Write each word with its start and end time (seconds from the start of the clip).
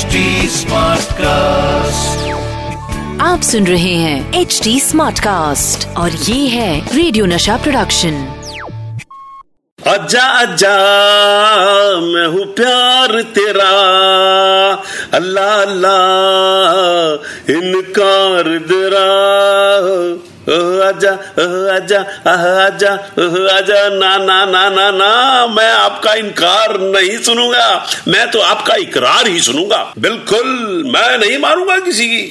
HD 0.00 0.20
cast 1.20 2.28
आप 3.20 3.40
सुन 3.40 3.66
रहे 3.66 3.94
हैं 3.94 4.40
एच 4.40 4.60
डी 4.64 4.80
स्मार्ट 4.80 5.18
कास्ट 5.18 5.86
और 5.96 6.10
ये 6.10 6.46
है 6.48 6.96
रेडियो 6.96 7.26
नशा 7.26 7.56
प्रोडक्शन 7.56 8.14
अज्जा 9.78 10.22
अज्जा 10.22 10.76
मैं 12.00 12.26
हूँ 12.26 12.44
प्यार 12.54 13.22
तेरा। 13.22 13.68
अल्लाह 15.14 15.62
अल्लाह 15.62 17.52
इनकार 17.52 18.58
तेरा 18.58 19.06
आजा 20.82 21.12
ओह 21.42 21.74
आजा 21.74 22.00
आह 22.26 22.44
आजा 22.64 22.92
ओह 23.18 23.36
आजा, 23.52 23.88
ना 23.88 24.16
ना 24.18 24.44
ना 24.44 24.68
ना 24.70 24.90
ना, 24.90 25.46
मैं 25.46 25.70
आपका 25.70 26.14
इनकार 26.14 26.78
नहीं 26.80 27.18
सुनूँगा। 27.22 27.68
मैं 28.08 28.30
तो 28.30 28.40
आपका 28.40 28.74
इकरार 28.74 29.26
ही 29.26 29.40
सुनूँगा। 29.40 29.82
बिल्कुल, 29.98 30.46
मैं 30.86 31.18
नहीं 31.18 31.38
मारूँगा 31.38 31.78
किसी 31.78 32.06
की। 32.06 32.22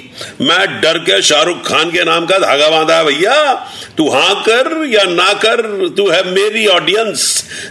मैं 0.41 0.81
डर 0.81 0.97
के 0.99 1.21
शाहरुख 1.21 1.67
खान 1.67 1.91
के 1.91 2.03
नाम 2.03 2.25
का 2.25 2.39
धागा 2.39 2.69
बांधा 2.69 3.03
भैया। 3.03 3.53
तू 3.97 4.09
हाँ 4.09 4.35
कर 4.41 4.85
या 4.89 5.03
ना 5.03 5.31
कर, 5.33 5.61
तू 5.97 6.09
है 6.09 6.23
मेरी 6.31 6.65
ऑडियंस 6.67 7.23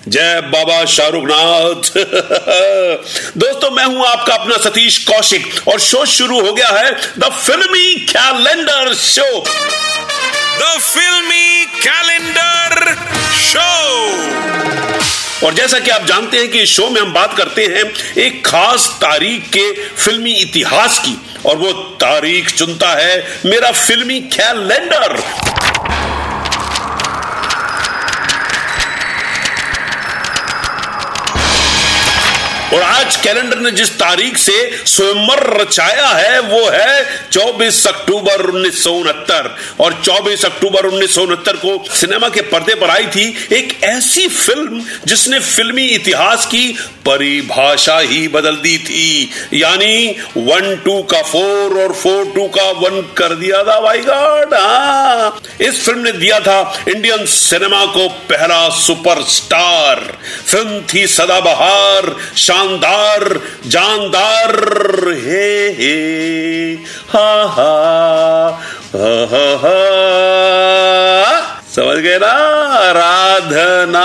जय 0.09 0.41
बाबा 0.53 0.85
शाहरुख 0.85 1.25
नाथ 1.25 1.91
दोस्तों, 3.39 3.71
मैं 3.71 3.85
हूँ 3.85 4.07
आपका 4.07 4.35
अपना 4.35 4.57
सतीश 4.57 4.99
कौशिक 5.07 5.69
और 5.69 5.79
शो 5.81 6.05
शुरू 6.07 6.41
हो 6.41 6.53
गया 6.53 6.69
है 6.69 6.91
the 7.19 7.31
filmy 7.37 7.95
calendar 8.07 8.95
show 8.95 9.29
the 10.61 10.79
filmy 10.81 11.65
calendar 11.87 12.95
show 13.41 13.69
और 15.47 15.55
जैसा 15.55 15.79
कि 15.79 15.91
आप 15.91 16.05
जानते 16.05 16.39
हैं 16.39 16.49
कि 16.51 16.61
इस 16.61 16.71
शो 16.71 16.89
में 16.91 17.01
हम 17.01 17.13
बात 17.13 17.37
करते 17.37 17.65
हैं 17.67 17.85
एक 18.23 18.45
खास 18.47 18.89
तारीख 19.03 19.49
के 19.57 19.73
फिल्मी 20.05 20.33
इतिहास 20.33 20.99
की, 20.99 21.17
और 21.47 21.57
वो 21.57 21.73
तारीख 22.03 22.51
चुनता 22.51 22.89
है 23.01 23.17
मेरा 23.47 23.71
फिल्मी 23.73 24.21
कैलेंडर 24.37 25.17
और 32.75 32.83
आज 32.83 33.17
कैलेंडर 33.17 33.59
ने 33.59 33.71
जिस 33.71 33.91
तारीख 33.99 34.37
से 34.37 34.53
स्वयंवर 34.87 35.61
रचाया 35.61 36.07
है, 36.07 36.41
वो 36.41 36.69
है 36.71 37.05
24 37.33 37.87
अक्टूबर 37.87 38.41
उन्नीस 38.41 38.83
सौ 38.85 38.93
उनहत्तर। 38.93 39.57
और 39.81 40.03
24 40.05 40.45
अक्टूबर 40.45 40.87
उन्नीस 40.87 41.15
सौ 41.15 41.23
उनहत्तर 41.23 41.57
को 41.57 41.85
सिनेमा 41.95 42.29
के 42.29 42.41
पर्दे 42.41 42.75
पर 42.75 42.91
आई 42.91 43.07
थी 43.07 43.27
एक 43.53 43.85
ऐसी 43.85 44.27
फ़िल्म 44.29 44.83
जिसने 45.07 45.39
फिल्मी 45.39 45.87
इतिहास 45.87 46.47
की 46.47 46.69
परिभाषा 47.07 47.99
ही 47.99 48.29
बदल 48.29 48.57
दी 48.57 48.77
थी। 48.79 49.31
यानी 49.55 50.17
वन, 50.37 50.77
टू 50.85 51.03
का 51.03 51.23
फोर 51.23 51.83
और 51.83 51.93
फोर, 51.93 52.25
टू 52.25 52.47
का 52.49 52.71
वन 52.71 53.01
कर 53.17 53.35
दिया 53.35 53.63
था, 53.65 53.81
भाई 53.81 53.99
गॉड 53.99 54.55
हाँ। 54.55 55.41
इस 55.61 55.85
फ़िल्म 55.85 55.99
ने 55.99 56.13
दिया 56.13 56.41
था 56.41 56.61
इंडियन 56.89 57.27
सिनेमा 57.27 57.85
को 57.87 58.09
पहला 58.09 58.69
सुपरस्टार। 58.69 60.19
फ़िल्म 60.47 60.81
थी 60.95 61.07
सदाबहार 61.07 62.15
जानदार 63.67 64.55
हे 65.09 65.69
हे 65.69 65.95
हा 67.13 67.45
हा 67.45 67.71
हा 68.95 69.27
हा 69.33 69.57
हा। 69.57 69.79
समझ 71.75 71.97
गए 71.97 72.19
ना? 72.19 72.33
राधना। 72.93 74.05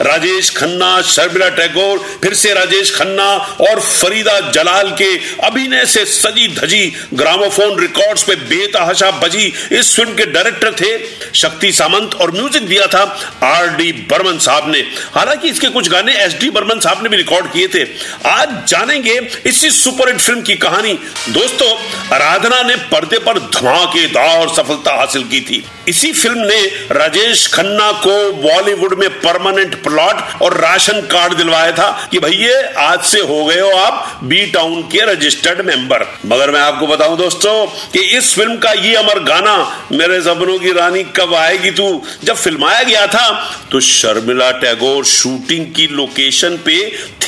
राजेश 0.00 0.50
खन्ना, 0.50 1.00
शर्मिला 1.02 1.48
टैगोर, 1.48 1.98
फिर 2.22 2.34
से 2.34 2.52
राजेश 2.54 2.94
खन्ना 2.96 3.26
और 3.60 3.80
फरीदा 3.80 4.38
जलाल 4.50 4.90
के 4.92 5.10
अभिनय 5.46 5.84
से 5.86 6.04
सजी 6.04 6.46
धजी, 6.54 6.92
ग्रामोफोन 7.14 7.78
रिकॉर्ड्स 7.80 8.22
पे 8.22 8.34
बेतहाशा 8.36 9.10
बजी। 9.20 9.52
इस 9.72 9.94
फ़िल्म 9.96 10.14
के 10.14 10.26
डायरेक्टर 10.26 10.72
थे 10.74 10.90
शक्ति 11.34 11.72
सामंत 11.72 12.14
और 12.14 12.30
म्यूज़िक 12.30 12.66
दिया 12.68 12.86
था 12.86 13.02
आर 13.42 13.68
डी 13.68 13.90
बर्मन 14.10 14.38
साहब 14.38 14.70
ने। 14.70 14.78
हालाँकि 15.14 15.48
इसके 15.48 15.68
कुछ 15.68 15.88
गाने 15.88 16.14
एस 16.14 16.38
डी 16.40 16.50
बर्मन 16.50 16.80
साहब 16.80 17.02
ने 17.02 17.08
भी 17.08 17.16
रिकॉर्ड 17.16 17.52
किए 17.52 17.68
थे। 17.68 17.82
आज 18.28 18.48
जानेंगे 18.68 19.18
इसी 19.46 19.70
सुपरहिट 19.70 20.20
फ़िल्म 20.20 20.42
की 20.42 20.54
कहानी। 20.56 20.92
दोस्तों, 21.28 21.70
आराधना 22.14 22.62
ने 22.62 22.76
पर्दे 22.92 23.18
पर 23.18 23.38
धमाकेदार 23.38 24.48
सफलता 24.48 24.96
हासिल 24.96 25.24
की 25.24 25.40
थी। 25.40 25.64
इसी 25.90 26.12
फ़िल्म 26.12 26.46
ने 26.46 26.60
राजेश 26.92 27.46
खन्ना 27.52 27.90
को 28.02 28.16
बॉलीवुड 28.42 28.94
में 28.98 29.08
परमानेंट 29.20 29.74
प्लॉट 29.82 30.42
और 30.42 30.56
राशन 30.60 31.00
कार्ड 31.06 31.36
दिलवाया 31.36 31.72
था 31.72 31.90
कि 32.12 32.18
भैया, 32.18 32.58
आज 32.80 33.04
से 33.04 33.20
हो 33.20 33.44
गए 33.44 33.60
हो 33.60 33.70
आप 33.70 34.20
बी 34.24 34.44
टाउन 34.46 34.82
के 34.82 35.04
रजिस्टर्ड 35.12 35.60
मेंबर। 35.66 36.06
मगर 36.26 36.50
मैं 36.50 36.60
आपको 36.60 36.86
बताऊँ 36.86 37.16
दोस्तों 37.18 37.54
कि 37.92 38.00
इस 38.18 38.34
फ़िल्म 38.34 38.56
का 38.58 38.72
ये 38.72 38.94
अमर 38.96 39.18
गाना 39.24 39.56
मेरे 39.92 40.20
सपनों 40.22 40.58
की 40.58 40.72
रानी 40.72 41.02
कब 41.16 41.34
आएगी 41.34 41.70
तू? 41.70 41.88
जब 42.24 42.36
फिल्माया 42.36 42.82
गया 42.82 43.06
था 43.06 43.28
तो 43.72 43.80
शर्मिला 43.80 44.50
टैगोर 44.60 45.04
शूटिंग 45.06 45.66
की 45.74 45.86
लोकेशन 45.92 46.56
पे 46.64 46.78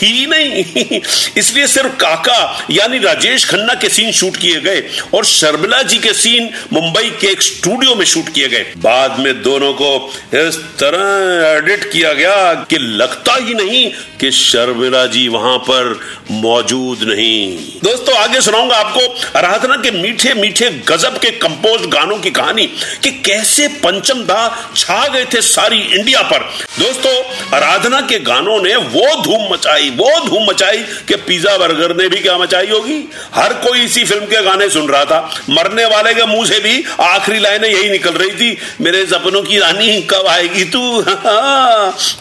थी 0.02 0.26
नहीं। 0.26 1.00
इसलिए 1.36 1.66
सिर्फ़ 1.66 1.96
काका 1.96 2.66
यानी 2.70 2.98
राजेश 2.98 3.44
खन्ना 3.44 3.74
के 3.74 3.88
सीन 3.88 4.10
शूट 4.12 4.36
किए 4.36 4.60
गए 4.60 4.82
और 5.14 5.24
शर्मिला 5.24 5.82
जी 5.82 5.98
के 5.98 6.12
सीन 6.12 6.50
मुंबई 6.72 7.10
के 7.20 7.26
एक 7.26 7.42
स्टूडियो 7.42 7.94
में 7.94 8.04
शूट 8.06 8.28
किए 8.28 8.48
गए। 8.48 8.64
बाद 8.78 9.18
में 9.18 9.42
दोनों 9.42 9.72
को 9.72 9.92
इस 10.34 10.56
तरह 10.80 11.46
एडिट 11.48 11.90
किया 11.92 12.12
गया 12.12 12.54
कि 12.70 12.78
लगता 12.78 13.34
ही 13.36 13.54
नहीं 13.54 13.84
कि 14.20 14.30
शर्मिला 14.30 15.04
जी 15.06 15.26
वहाँ 15.28 15.56
पर 15.58 16.00
मौजूद 16.30 17.02
नहीं। 17.02 17.56
दोस्तों, 17.84 18.14
आगे 18.14 18.40
सुनाऊँगा 18.40 18.76
आपको 18.76 19.38
आराधना 19.38 19.76
के 19.76 19.90
मीठे 19.90 20.34
मीठे 20.34 20.70
गजब 20.88 21.18
के 21.18 21.30
कंपोज 21.38 21.86
गानों 21.88 22.18
की 22.18 22.30
कहानी 22.30 22.66
कि 23.02 23.10
कैसे 23.26 23.68
पंचम 23.84 24.22
दा 24.24 24.40
छा 24.76 25.06
गए 25.08 25.24
थे 25.24 25.40
सारी 25.42 25.80
इंडिया 25.92 26.22
पर। 26.22 26.38
दोस्तों, 26.78 27.14
आराधना 27.54 28.00
के 28.00 28.18
गानों 28.20 28.60
ने 28.62 28.76
वो 28.76 29.22
धूम 29.22 29.52
मचाई। 29.52 29.90
वो 29.96 30.10
धूम 30.26 30.44
मचाई 30.44 30.78
कि 30.78 31.16
पिज्जा 31.16 31.56
बर्गर 31.58 31.96
ने 31.96 32.08
भी 32.08 32.20
क्या 32.20 32.36
मचाई 32.38 32.66
होगी। 32.66 33.10
हर 33.34 33.52
कोई 33.52 33.80
इसी 33.80 34.04
फ़िल्म 34.04 34.24
के 34.24 34.42
गाने 34.42 34.68
सुन 34.70 34.88
रहा 34.88 35.04
था। 35.04 35.44
मरने 35.50 35.84
वाले 35.84 36.14
के 36.14 36.26
मुँह 36.26 36.46
से 36.46 36.60
भी 36.60 36.84
आखिरी 37.00 37.38
लाइनें 37.38 37.68
यही 37.68 37.90
निकल 37.90 38.10
रही 38.10 38.30
थी, 38.30 38.58
मेरे 38.80 39.06
सपनों 39.06 39.42
की 39.42 39.58
रानी 39.58 40.00
कब 40.02 40.26
आएगी 40.26 40.64
तू? 40.64 41.02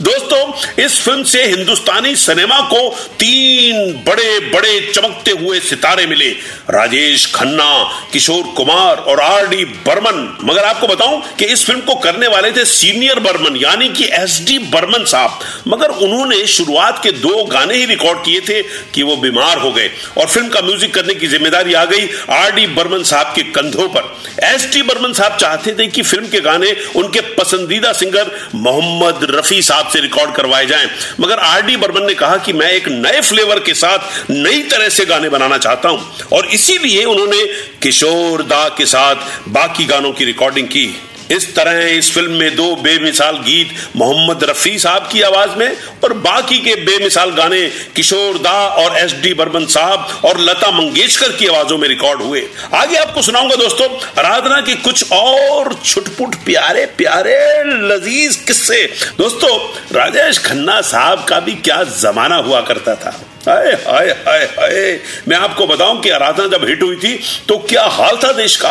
दोस्तों, 0.01 0.53
इस 0.83 0.99
फ़िल्म 1.01 1.23
से 1.23 1.43
हिंदुस्तानी 1.45 2.15
सिनेमा 2.15 2.59
को 2.61 2.89
तीन 3.19 4.03
बड़े 4.07 4.39
बड़े 4.39 4.91
चमकते 4.95 5.31
हुए 5.31 5.59
सितारे 5.59 6.05
मिले। 6.05 6.29
राजेश 6.69 7.31
खन्ना, 7.35 7.99
किशोर 8.13 8.43
कुमार 8.43 8.97
और 8.97 9.19
आर 9.19 9.47
डी 9.47 9.65
बर्मन। 9.65 10.37
मगर 10.43 10.63
आपको 10.63 10.87
बताऊँ 10.87 11.21
कि 11.39 11.45
इस 11.45 11.65
फ़िल्म 11.65 11.79
को 11.79 11.95
करने 11.95 12.27
वाले 12.27 12.51
थे 12.51 12.65
सीनियर 12.65 13.19
बर्मन, 13.19 13.55
यानी 13.55 13.89
कि 13.89 14.05
एस 14.05 14.41
डी 14.47 14.57
बर्मन 14.59 15.05
साहब। 15.05 15.39
मगर 15.67 15.87
उन्होंने 15.87 16.45
शुरुआत 16.47 17.03
के 17.03 17.11
दो 17.11 17.43
गाने 17.43 17.60
ही 17.71 17.85
रिकॉर्ड 17.85 18.19
किए 18.19 18.39
थे 18.39 18.61
कि 18.93 19.03
वो 19.03 19.15
बीमार 19.17 19.57
हो 19.57 19.71
गए। 19.71 19.89
और 20.17 20.27
फ़िल्म 20.27 20.49
का 20.49 20.61
म्यूज़िक 20.61 20.93
करने 20.93 21.13
की 21.13 21.27
ज़िम्मेदारी 21.27 21.73
आ 21.73 21.83
गई 21.85 22.07
आर 22.31 22.51
डी 22.51 22.65
बर्मन 22.69 23.03
साहब 23.03 23.33
के 23.35 23.43
कंधों 23.51 23.87
पर। 23.89 24.13
एस 24.45 24.69
डी 24.73 24.81
बर्मन 24.81 25.13
साहब 25.13 25.37
चाहते 25.37 25.73
थे 25.73 25.87
कि 25.87 26.01
फ़िल्म 26.01 26.27
के 26.27 26.39
गाने 26.41 26.71
उनके 26.95 27.21
पसंदीदा 27.35 27.91
सिंगर 27.93 28.31
मोहम्मद 28.55 29.27
रफी 29.29 29.61
साहब 29.61 29.89
से 29.89 29.99
रिकॉर्ड 29.99 30.35
करवाए 30.35 30.65
जाएँ। 30.65 30.89
मगर 31.19 31.39
आर 31.41 31.61
डी 31.61 31.75
बर्मन 31.77 32.05
ने 32.07 32.13
कहा 32.13 32.37
कि 32.37 32.53
मैं 32.53 32.71
एक 32.71 32.87
नए 32.89 33.21
फ्लेवर 33.21 33.59
के 33.59 33.73
साथ 33.73 34.29
नई 34.31 34.63
तरह 34.63 34.89
से 34.89 35.05
गाने 35.05 35.29
बनाना 35.29 35.57
चाहता 35.57 35.89
हूँ। 35.89 36.27
और 36.33 36.45
इसीलिए 36.53 37.03
उन्होंने 37.05 37.45
किशोर 37.81 38.43
दा 38.43 38.67
के 38.77 38.85
साथ 38.85 39.49
बाकी 39.49 39.85
गानों 39.85 40.11
की 40.11 40.25
रिकॉर्डिंग 40.25 40.67
की। 40.67 40.85
इस 41.31 41.53
तरह 41.55 41.79
इस 41.87 42.11
फ़िल्म 42.13 42.31
में 42.31 42.55
दो 42.55 42.75
बेमिसाल 42.75 43.37
गीत 43.39 43.69
मोहम्मद 43.95 44.43
रफी 44.43 44.77
साहब 44.79 45.07
की 45.11 45.21
आवाज़ 45.21 45.57
में 45.57 45.77
और 46.03 46.13
बाकी 46.21 46.59
के 46.59 46.75
बेमिसाल 46.85 47.31
गाने 47.31 47.61
किशोर 47.95 48.37
दा 48.37 48.57
और 48.81 48.97
एस 48.97 49.13
डी 49.13 49.33
बर्मन 49.33 49.65
साहब 49.65 50.21
और 50.25 50.39
लता 50.39 50.71
मंगेशकर 50.71 51.31
की 51.31 51.47
आवाजों 51.47 51.77
में 51.77 51.87
रिकॉर्ड 51.87 52.21
हुए। 52.21 52.43
आगे 52.73 52.97
आपको 52.97 53.21
सुनाऊँगा 53.21 53.55
दोस्तों, 53.55 53.87
आराधना 54.19 54.61
के 54.61 54.75
कुछ 54.81 55.11
और 55.11 55.73
छुटपुट 55.85 56.35
प्यारे 56.45 56.85
प्यारे 56.97 57.63
लजीज 57.87 58.35
किस्से। 58.47 58.83
दोस्तों, 59.17 59.57
राजेश 59.95 60.39
खन्ना 60.39 60.79
साहब 60.81 61.25
का 61.25 61.39
भी 61.39 61.55
क्या 61.55 61.83
जमाना 61.83 62.35
हुआ 62.37 62.61
करता 62.61 62.95
था। 62.95 63.19
हाय 63.47 63.71
हाय 63.85 64.09
हाय 64.25 64.43
हाय। 64.57 64.99
मैं 65.27 65.37
आपको 65.37 65.65
बताऊँ 65.67 65.99
कि 66.01 66.09
आराधना 66.09 66.45
जब 66.47 66.65
हिट 66.65 66.81
हुई 66.83 66.95
थी 66.95 67.13
तो 67.47 67.57
क्या 67.59 67.83
हाल 67.83 68.17
था 68.17 68.31
देश 68.31 68.55
का? 68.55 68.69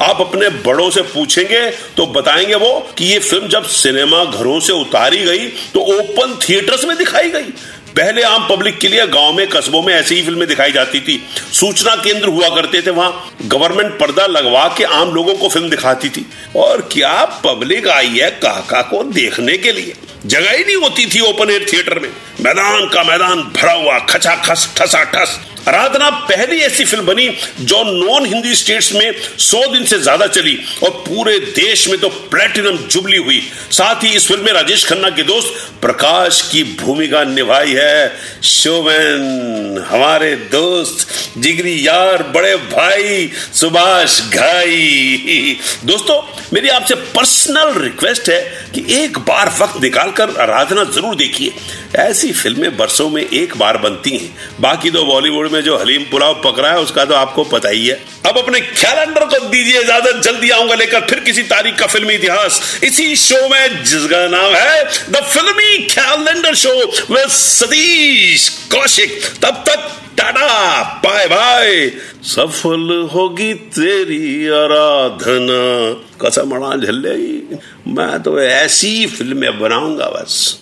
आप 0.00 0.20
अपने 0.20 0.48
बड़ों 0.66 0.88
से 0.90 1.02
पूछेंगे 1.04 1.70
तो 1.96 2.06
बताएँगे 2.06 2.54
वो 2.54 2.72
कि 2.98 3.04
ये 3.04 3.18
फ़िल्म 3.18 3.48
जब 3.48 3.64
सिनेमा 3.72 4.24
घरों 4.24 4.58
से 4.60 4.72
उतारी 4.72 5.18
गई 5.18 5.48
तो 5.74 5.80
ओपन 5.94 6.38
थिएटर्स 6.42 6.84
में 6.84 6.96
दिखाई 6.98 7.30
गई। 7.30 7.52
पहले 7.96 8.22
आम 8.22 8.48
पब्लिक 8.48 8.78
के 8.78 8.88
लिए 8.88 9.06
गाँव 9.06 9.32
में, 9.32 9.48
कस्बों 9.48 9.82
में 9.82 9.94
ऐसी 9.94 10.14
ही 10.14 10.22
फ़िल्में 10.22 10.48
दिखाई 10.48 10.72
जाती 10.72 11.00
थी। 11.00 11.26
सूचना 11.52 11.94
केंद्र 11.96 12.28
हुआ 12.28 12.48
करते 12.48 12.82
थे 12.82 12.90
वहाँ। 12.90 13.36
गवर्नमेंट 13.42 13.98
पर्दा 13.98 14.26
लगवा 14.26 14.74
के 14.78 14.84
आम 14.84 15.14
लोगों 15.14 15.34
को 15.34 15.48
फ़िल्म 15.48 15.70
दिखाती 15.70 16.08
थी। 16.08 16.26
और 16.56 16.88
क्या 16.92 17.24
पब्लिक 17.24 17.88
आई 17.88 18.08
है 18.08 18.30
काका 18.30 18.82
को 18.82 19.02
देखने 19.04 19.58
के 19.58 19.72
लिए? 19.72 19.94
जगह 20.26 20.50
ही 20.50 20.64
नहीं 20.64 20.76
होती 20.76 21.06
थी 21.06 21.20
ओपन 21.20 21.50
एयर 21.50 21.66
थिएटर 21.72 21.98
में। 21.98 22.08
मैदान 22.40 22.88
का 22.88 23.02
मैदान 23.02 23.40
भरा 23.56 23.72
हुआ 23.72 23.98
खचा 23.98 24.34
खस 24.34 24.74
ठसा 24.76 25.04
ठस 25.04 25.40
आराधना 25.68 26.08
पहली 26.28 26.56
ऐसी 26.58 26.84
फ़िल्म 26.84 27.04
बनी 27.06 27.28
जो 27.62 27.82
नॉन 27.84 28.26
हिंदी 28.26 28.54
स्टेट्स 28.54 28.92
में 28.92 29.12
100 29.38 29.66
दिन 29.72 29.84
से 29.84 29.98
ज़्यादा 29.98 30.26
चली 30.28 30.58
और 30.82 30.90
पूरे 31.06 31.38
देश 31.38 31.86
में 31.88 31.98
तो 32.00 32.08
प्लेटिनम 32.30 32.76
जुबली 32.86 33.16
हुई। 33.18 33.40
साथ 33.70 34.04
ही 34.04 34.08
इस 34.16 34.26
फ़िल्म 34.28 34.44
में 34.44 34.52
राजेश 34.52 34.84
खन्ना 34.84 35.10
के 35.10 35.22
दोस्त 35.22 35.80
प्रकाश 35.82 36.40
की 36.52 36.62
भूमिका 36.80 37.22
निभाई 37.24 37.72
है। 37.72 38.12
शोमैन 38.44 39.84
हमारे 39.88 40.34
दोस्त, 40.52 41.06
जिगरी 41.38 41.76
यार, 41.86 42.22
बड़े 42.34 42.54
भाई, 42.56 43.30
सुभाष 43.54 44.20
घाई। 44.28 45.56
दोस्तों, 45.84 46.20
मेरी 46.52 46.68
आपसे 46.68 46.94
पर्सनल 46.94 47.72
रिक्वेस्ट 47.74 48.28
है 48.30 48.40
कि 48.74 48.84
एक 48.94 49.18
बार 49.20 49.52
वक्त 49.60 49.80
निकालकर 49.82 50.36
आराधना 50.40 50.84
ज़रूर 50.86 51.14
देखिए। 51.16 51.52
ऐसी 52.00 52.32
फ़िल्में 52.32 52.76
बरसों 52.76 53.08
में 53.10 53.22
एक 53.22 53.56
बार 53.56 53.76
बनती 53.78 54.10
हैं। 54.10 54.34
बाकी 54.60 54.90
तो 54.90 55.04
बॉलीवुड 55.04 55.50
में 55.52 55.60
जो 55.62 55.76
हलीम 55.78 56.02
पुलाव 56.10 56.40
पकड़ा 56.44 56.68
है, 56.68 56.78
उसका 56.80 57.04
तो 57.04 57.14
आपको 57.14 57.44
पता 57.44 57.68
ही 57.68 57.86
है। 57.86 58.00
अब 58.26 58.38
अपने 58.38 58.60
कैलेंडर 58.60 59.24
को 59.26 59.48
दीजिए, 59.48 59.80
इजाज़त, 59.80 60.20
जल्दी 60.24 60.50
आऊँगा 60.50 60.74
लेकर 60.74 61.00
फिर 61.00 61.20
किसी 61.20 61.42
तारीख 61.44 61.78
का 61.78 61.86
फिल्मी 61.86 62.14
इतिहास। 62.14 62.80
इसी 62.84 63.16
शो 63.16 63.48
में 63.48 63.84
जिसका 63.84 64.26
नाम 64.28 64.54
है 64.54 64.84
the 65.10 65.22
filmy 65.24 65.78
calendar 65.88 66.54
show 66.54 66.74
with 67.10 67.28
Satish 67.30 68.48
Kaushik. 68.72 69.20
तब 69.42 69.64
तक 69.68 69.90
टाटा 70.18 70.82
बाय 71.04 71.26
बाय 71.26 71.90
सफल 72.24 73.08
होगी 73.12 73.52
तेरी 73.54 74.48
आराधना। 74.48 75.60
कसम 76.20 76.76
झल्ले 76.76 77.16
मैं 77.92 78.22
तो 78.22 78.40
ऐसी 78.40 79.06
फ़िल्में 79.06 79.58
बनाऊँगा 79.60 80.06
बस। 80.06 80.61